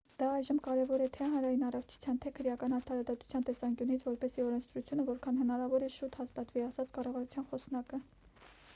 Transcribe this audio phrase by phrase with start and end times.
[0.21, 5.85] «դա այժմ կարևոր է թե՛ հանրային առողջության թե՛ քրեական արդարադատության տեսանկյունից որպեսզի օրենսդրությունը որքան հնարավոր
[5.89, 8.01] է շուտ հաստատվի,- ասաց կառավարության խոսնակը:»